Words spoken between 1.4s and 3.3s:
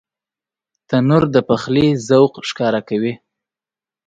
پخلي ذوق ښکاره کوي